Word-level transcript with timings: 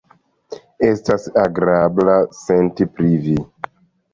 Estas 0.87 1.27
agrabla 1.43 2.15
senti 2.41 2.89
pri 2.97 3.13
Vi. 3.27 3.37